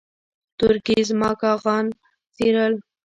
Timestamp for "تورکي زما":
0.57-1.31